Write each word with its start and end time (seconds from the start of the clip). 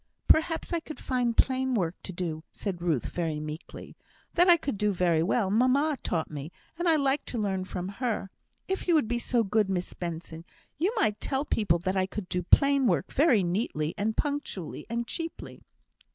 "Perhaps 0.27 0.73
I 0.73 0.79
could 0.79 0.97
find 0.99 1.37
plain 1.37 1.75
work 1.75 1.93
to 2.01 2.11
do," 2.11 2.43
said 2.51 2.81
Ruth, 2.81 3.11
very 3.11 3.39
meekly. 3.39 3.95
"That 4.33 4.49
I 4.49 4.57
can 4.57 4.75
do 4.75 4.91
very 4.91 5.21
well; 5.21 5.51
mamma 5.51 5.95
taught 6.01 6.31
me, 6.31 6.51
and 6.75 6.89
I 6.89 6.95
liked 6.95 7.27
to 7.27 7.37
learn 7.37 7.65
from 7.65 7.87
her. 7.87 8.31
If 8.67 8.87
you 8.87 8.95
would 8.95 9.07
be 9.07 9.19
so 9.19 9.43
good, 9.43 9.69
Miss 9.69 9.93
Benson, 9.93 10.43
you 10.79 10.91
might 10.95 11.21
tell 11.21 11.45
people 11.45 11.79
I 11.85 12.07
could 12.07 12.27
do 12.29 12.41
plain 12.41 12.87
work 12.87 13.13
very 13.13 13.43
neatly, 13.43 13.93
and 13.95 14.17
punctually, 14.17 14.87
and 14.89 15.05
cheaply." 15.05 15.61